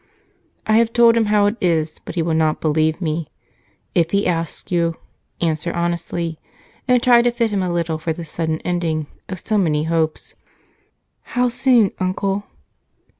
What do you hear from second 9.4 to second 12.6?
many hopes." "How soon, Uncle?"